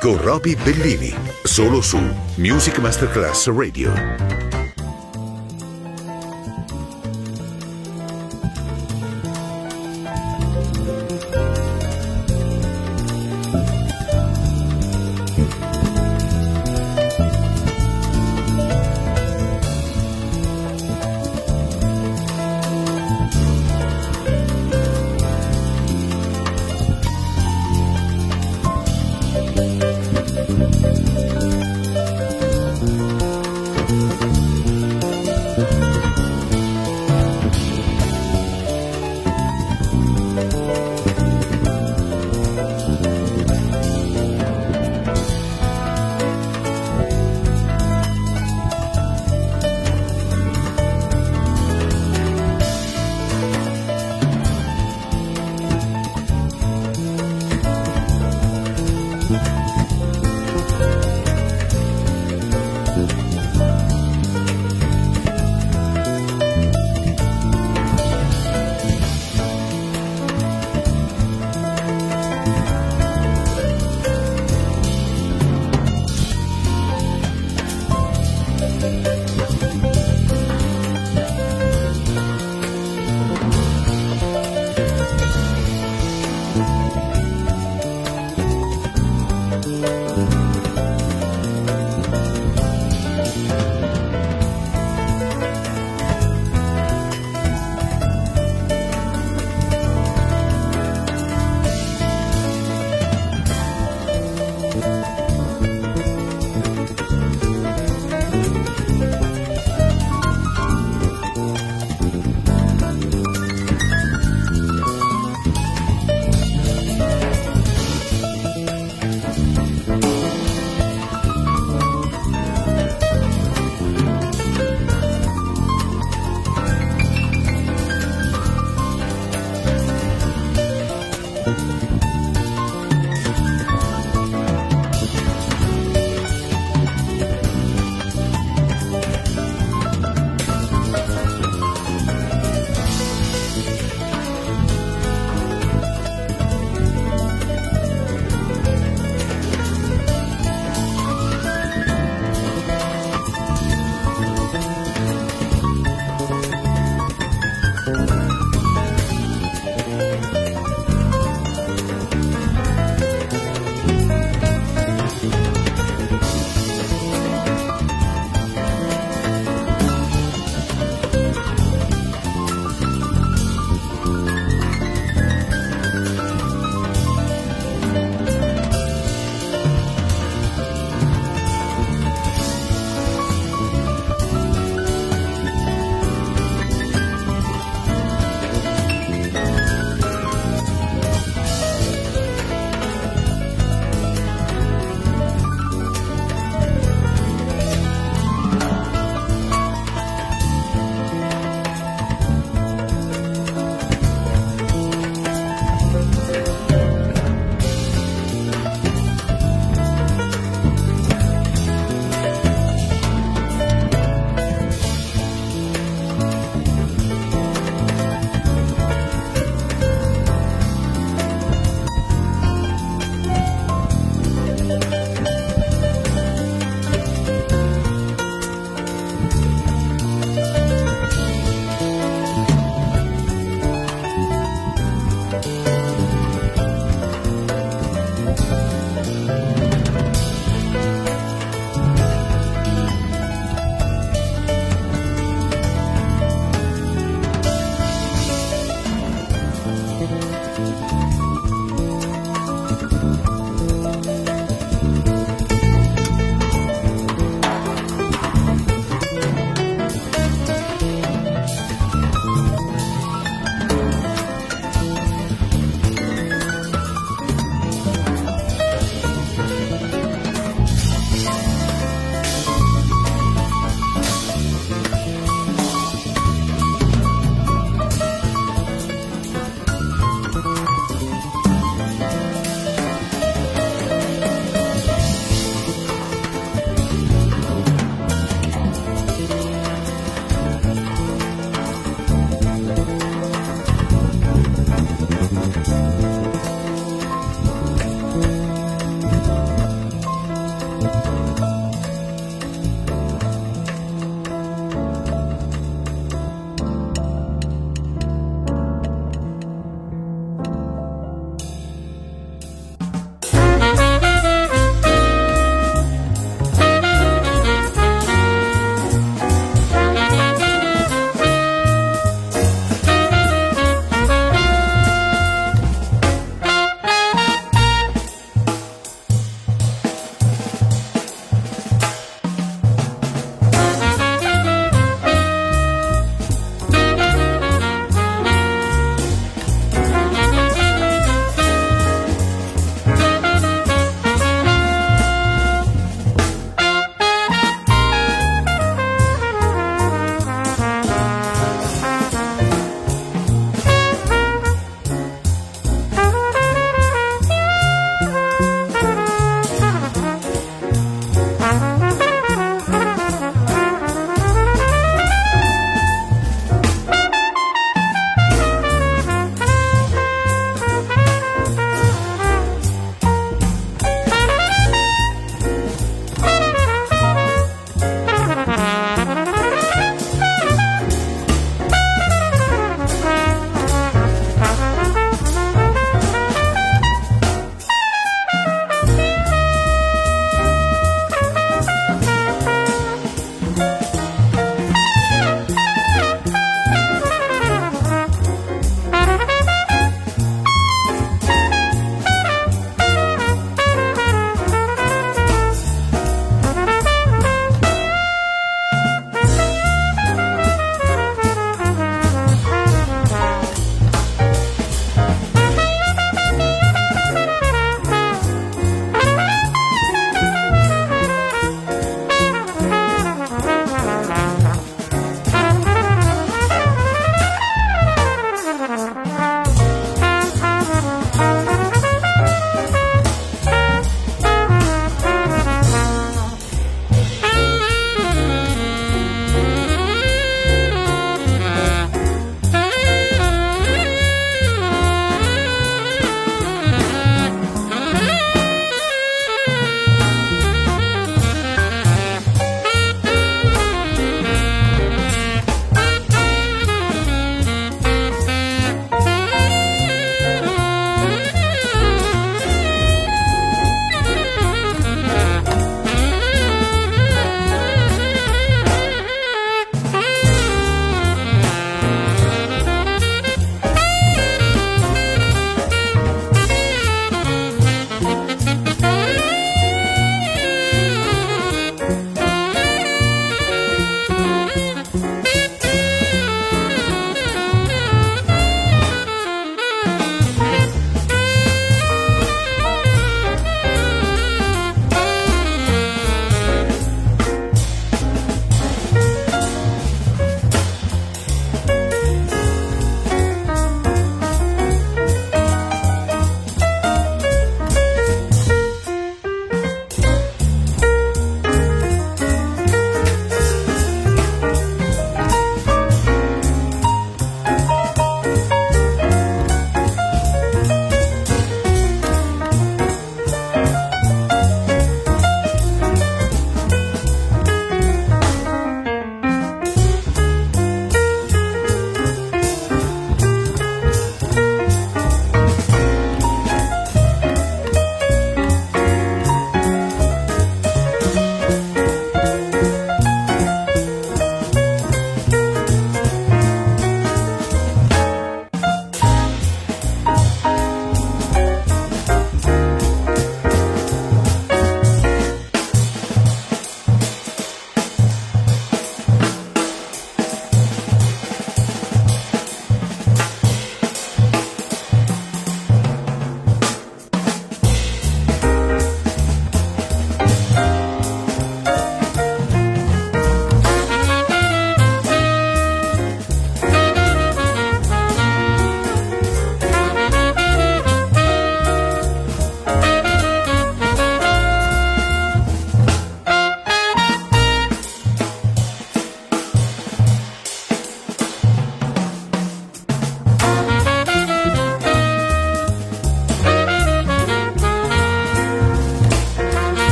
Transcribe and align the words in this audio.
con 0.00 0.20
Roby 0.20 0.54
Bellini, 0.56 1.14
solo 1.42 1.80
su 1.80 1.98
Music 2.36 2.78
Masterclass 2.78 3.48
Radio. 3.48 4.45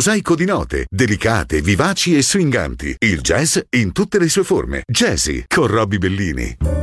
Mosaico 0.00 0.34
di 0.34 0.46
note, 0.46 0.86
delicate, 0.88 1.60
vivaci 1.60 2.16
e 2.16 2.22
swinganti. 2.22 2.96
Il 3.00 3.20
jazz 3.20 3.58
in 3.76 3.92
tutte 3.92 4.18
le 4.18 4.30
sue 4.30 4.44
forme. 4.44 4.82
Jazzy 4.90 5.44
con 5.46 5.66
Robbie 5.66 5.98
Bellini. 5.98 6.79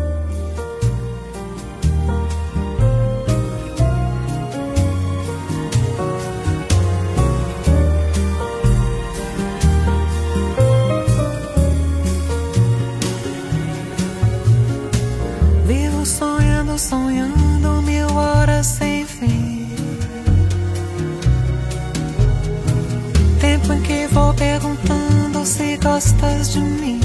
Gostas 25.97 26.53
de 26.53 26.59
mim. 26.59 26.99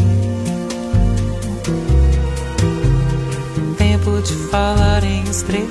Tempo 3.79 4.21
de 4.21 4.35
falar 4.51 5.03
em 5.03 5.23
estrelas, 5.25 5.71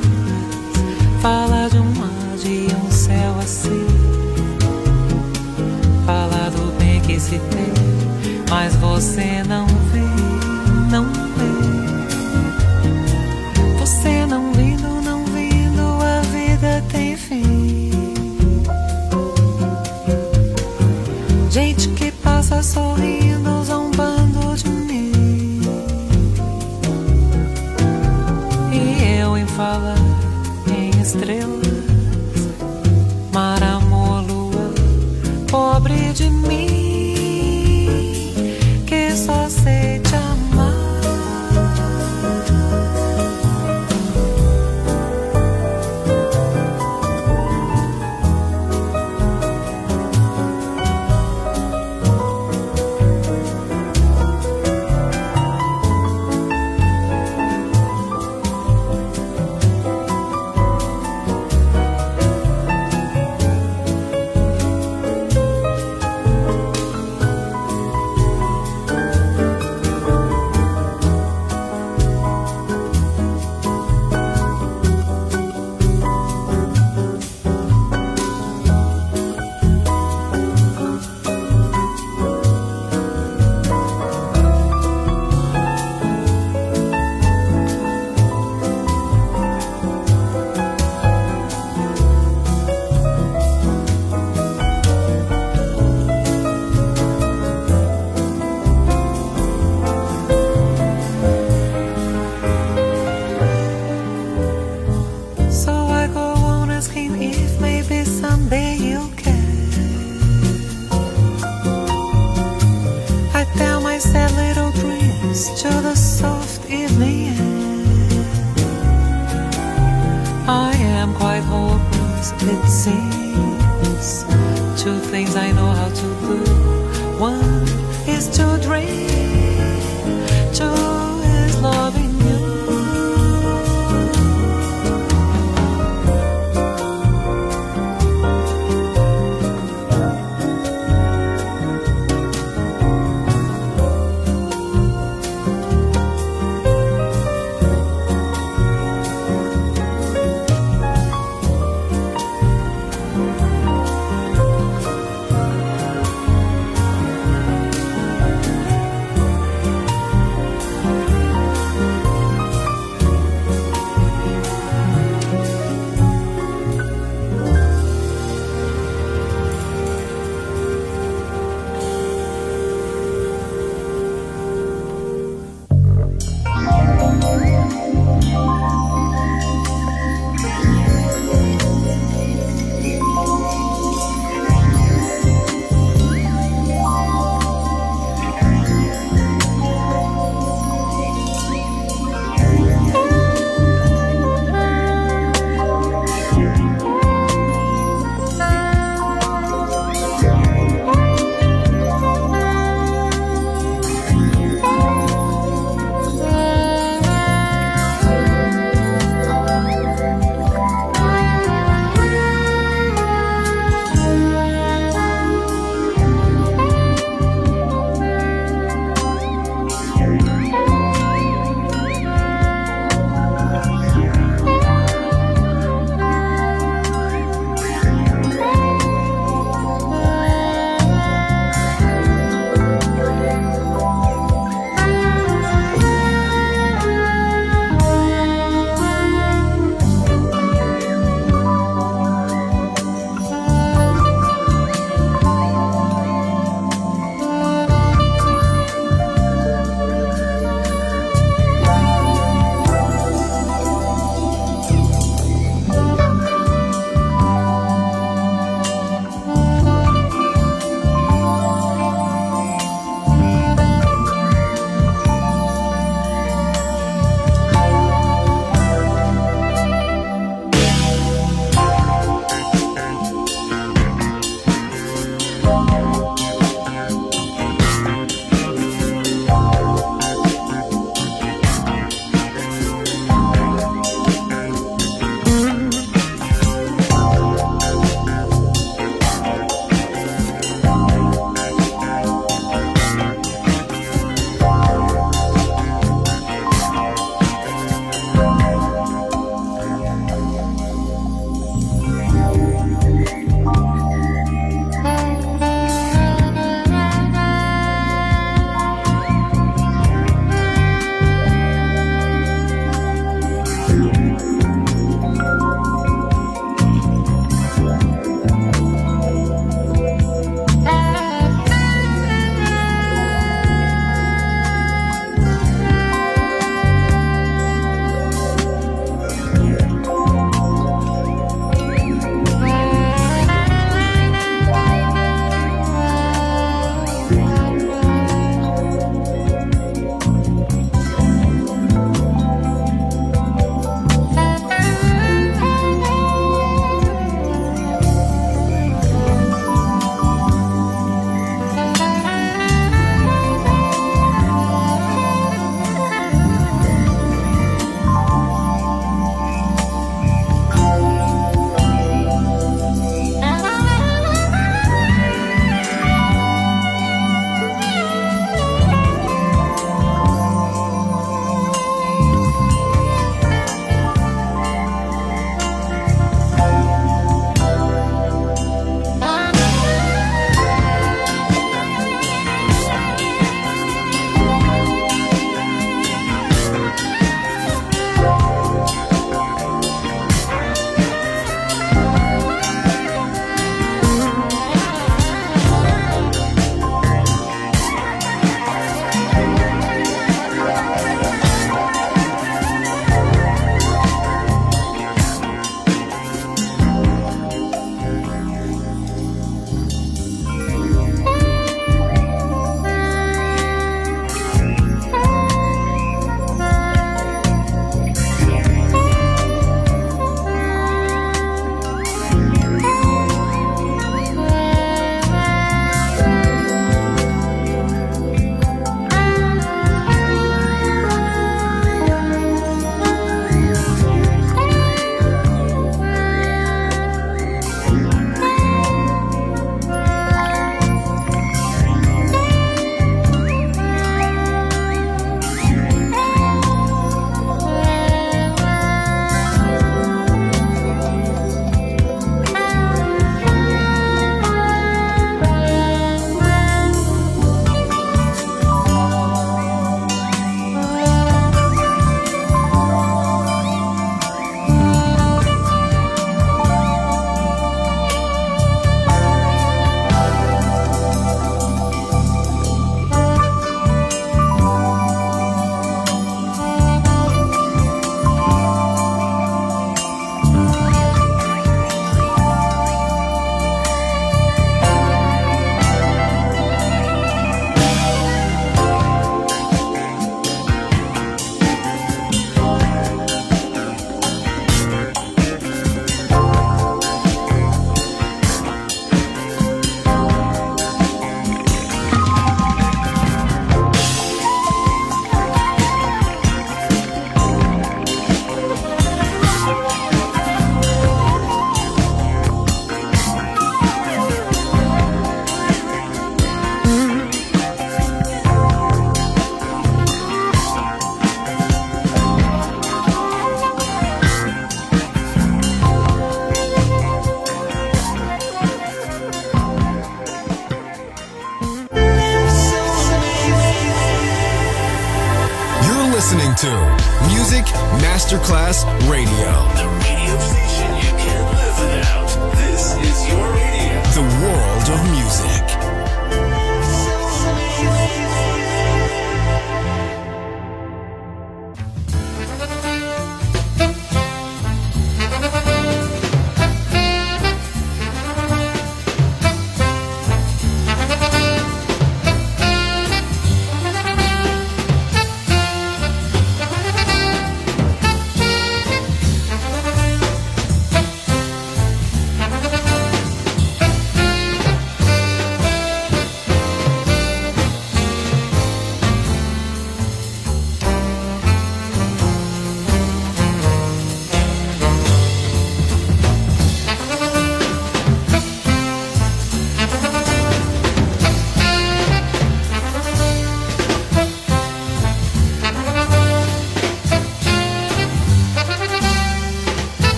falar 1.22 1.70
de 1.70 1.78
um 1.78 1.94
mar, 2.00 2.36
de 2.42 2.66
um 2.84 2.90
céu 2.90 3.36
assim. 3.40 3.86
Falar 6.04 6.50
do 6.50 6.76
bem 6.80 7.00
que 7.02 7.20
se 7.20 7.38
tem, 7.38 7.74
mas 8.50 8.76
você 8.78 9.44
não 9.48 9.68
passa 22.62 22.80
sorrindo, 22.80 23.64
zombando 23.64 24.56
de 24.56 24.70
mim. 24.70 25.62
E 28.72 29.20
eu 29.20 29.36
em 29.38 29.48
falar 29.48 29.98
em 30.70 31.02
estrelas, 31.02 31.61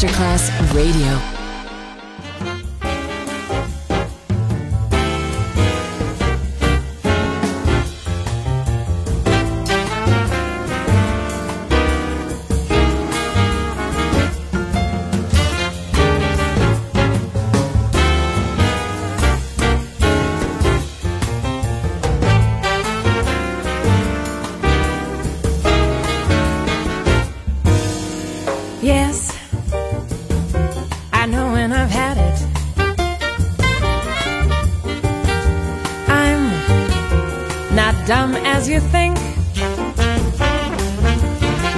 Masterclass 0.00 0.50
Radio. 0.72 1.29
Dumb 38.10 38.34
as 38.44 38.68
you 38.68 38.80
think. 38.80 39.16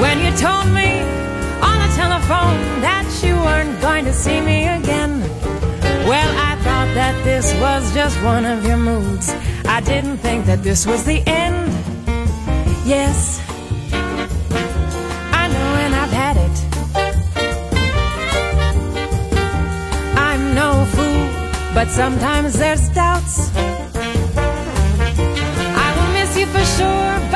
When 0.01 0.17
you 0.25 0.31
told 0.39 0.67
me 0.81 0.91
on 1.69 1.77
the 1.85 1.93
telephone 1.95 2.59
that 2.81 3.07
you 3.23 3.35
weren't 3.35 3.79
going 3.83 4.07
to 4.07 4.15
see 4.15 4.41
me 4.41 4.67
again, 4.67 5.21
well, 6.09 6.31
I 6.51 6.57
thought 6.65 6.91
that 6.95 7.23
this 7.23 7.53
was 7.61 7.93
just 7.93 8.17
one 8.23 8.47
of 8.47 8.65
your 8.65 8.79
moods. 8.79 9.29
I 9.67 9.83
didn't 9.83 10.17
think 10.27 10.47
that 10.47 10.63
this 10.63 10.87
was 10.87 11.05
the 11.05 11.23
end. 11.27 11.71
Yes, 12.87 13.43
I 15.41 15.43
know 15.53 15.67
when 15.77 15.93
I've 16.03 16.15
had 16.25 16.37
it. 16.47 16.57
I'm 20.17 20.55
no 20.55 20.87
fool, 20.95 21.75
but 21.75 21.89
sometimes 21.89 22.59
there's 22.59 22.89
doubts. 22.89 23.72
Miss 26.63 26.79
you 26.79 27.32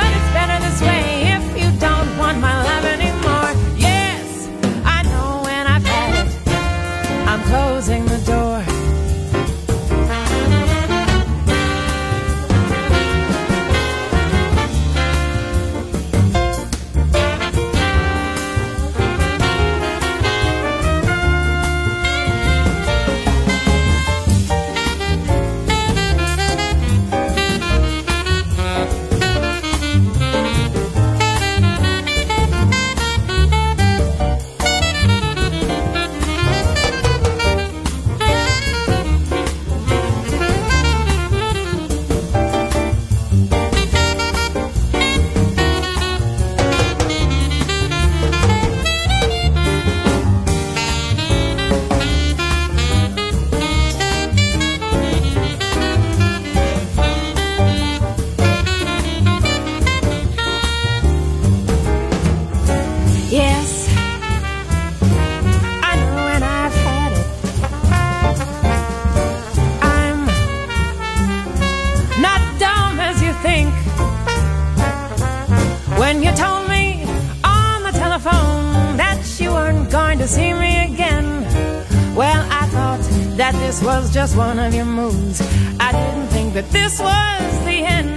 that 83.37 83.55
this 83.55 83.83
was 83.83 84.13
just 84.13 84.35
one 84.35 84.59
of 84.59 84.75
your 84.75 84.87
moves. 84.87 85.41
I 85.79 85.93
didn't 85.93 86.29
think 86.29 86.55
that 86.55 86.71
this 86.71 86.99
was 86.99 87.65
the 87.67 87.85
end. 87.85 88.11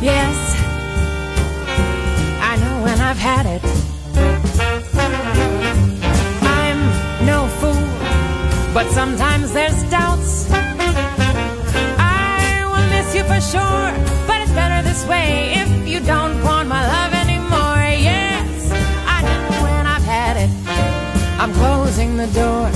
Yes, 0.00 0.36
I 2.40 2.56
know 2.62 2.84
when 2.84 3.00
I've 3.00 3.18
had 3.18 3.46
it. 3.46 3.62
I'm 6.60 6.80
no 7.26 7.48
fool, 7.58 7.86
but 8.72 8.88
sometimes 8.92 9.52
there's 9.52 9.82
doubts. 9.90 10.48
I 11.98 12.62
will 12.70 12.86
miss 12.94 13.14
you 13.16 13.24
for 13.24 13.40
sure, 13.40 13.90
but 14.28 14.40
it's 14.42 14.52
better 14.52 14.80
this 14.88 15.04
way 15.08 15.54
if 15.56 15.88
you 15.88 15.98
don't 15.98 16.40
want 16.44 16.68
my 16.68 16.86
love 16.86 17.12
anymore. 17.14 17.82
Yes, 17.98 18.70
I 19.06 19.22
know 19.26 19.62
when 19.64 19.86
I've 19.86 20.04
had 20.04 20.36
it. 20.36 20.50
I'm 21.40 21.52
closing 21.52 22.16
the 22.16 22.28
door. 22.28 22.75